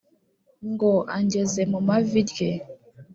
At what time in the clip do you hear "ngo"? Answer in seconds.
0.71-0.91